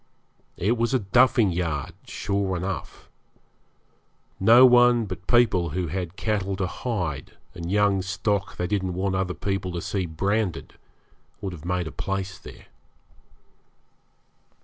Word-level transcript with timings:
It 0.57 0.77
was 0.79 0.95
a 0.95 0.99
'duffing 0.99 1.51
yard' 1.51 1.93
sure 2.07 2.57
enough. 2.57 3.07
No 4.39 4.65
one 4.65 5.05
but 5.05 5.27
people 5.27 5.69
who 5.77 5.89
had 5.89 6.15
cattle 6.15 6.55
to 6.55 6.65
hide 6.65 7.33
and 7.53 7.71
young 7.71 8.01
stock 8.01 8.57
they 8.57 8.65
didn't 8.65 8.95
want 8.95 9.13
other 9.13 9.35
people 9.35 9.71
to 9.73 9.79
see 9.81 10.07
branded 10.07 10.73
would 11.39 11.53
have 11.53 11.65
made 11.65 11.85
a 11.85 11.91
place 11.91 12.39
there. 12.39 12.65